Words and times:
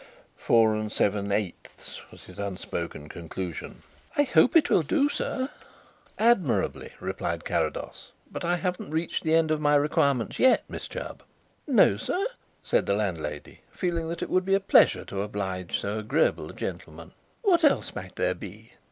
"Four 0.35 0.73
and 0.73 0.91
seven 0.91 1.31
eighths," 1.31 2.01
was 2.09 2.23
his 2.23 2.39
unspoken 2.39 3.07
conclusion. 3.07 3.81
"I 4.17 4.23
hope 4.23 4.55
it 4.55 4.67
will 4.71 4.81
do 4.81 5.09
sir." 5.09 5.49
"Admirably," 6.17 6.93
replied 6.99 7.45
Carrados. 7.45 8.11
"But 8.31 8.43
I 8.43 8.55
haven't 8.55 8.89
reached 8.89 9.23
the 9.23 9.35
end 9.35 9.51
of 9.51 9.61
my 9.61 9.75
requirements 9.75 10.39
yet, 10.39 10.63
Miss 10.67 10.87
Chubb." 10.87 11.21
"No, 11.67 11.97
sir?" 11.97 12.25
said 12.63 12.87
the 12.87 12.95
landlady, 12.95 13.61
feeling 13.71 14.09
that 14.09 14.23
it 14.23 14.31
would 14.31 14.43
be 14.43 14.55
a 14.55 14.59
pleasure 14.59 15.05
to 15.05 15.21
oblige 15.21 15.79
so 15.79 15.99
agreeable 15.99 16.49
a 16.49 16.53
gentleman, 16.55 17.11
"what 17.43 17.63
else 17.63 17.93
might 17.93 18.15
there 18.15 18.33
be?" 18.33 18.71